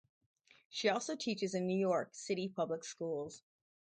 She 0.71 0.89
also 0.89 1.15
teaches 1.15 1.53
in 1.53 1.67
New 1.67 1.77
York 1.77 2.09
City 2.15 2.49
public 2.49 2.83
schools. 2.83 3.43